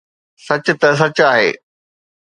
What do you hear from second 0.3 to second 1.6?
سچ ته سچ آهي